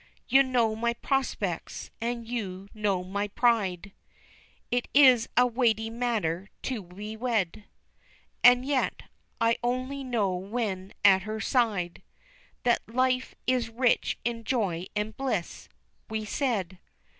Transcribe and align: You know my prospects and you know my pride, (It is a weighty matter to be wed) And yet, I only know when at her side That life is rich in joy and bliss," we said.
You 0.27 0.41
know 0.41 0.75
my 0.75 0.93
prospects 0.95 1.91
and 2.01 2.27
you 2.27 2.69
know 2.73 3.03
my 3.03 3.27
pride, 3.27 3.91
(It 4.71 4.87
is 4.95 5.29
a 5.37 5.45
weighty 5.45 5.91
matter 5.91 6.49
to 6.63 6.81
be 6.81 7.15
wed) 7.15 7.65
And 8.43 8.65
yet, 8.65 9.03
I 9.39 9.57
only 9.63 10.03
know 10.03 10.33
when 10.33 10.93
at 11.05 11.21
her 11.21 11.39
side 11.39 12.01
That 12.63 12.81
life 12.89 13.35
is 13.45 13.69
rich 13.69 14.17
in 14.25 14.43
joy 14.43 14.87
and 14.95 15.15
bliss," 15.15 15.69
we 16.09 16.25
said. 16.25 16.79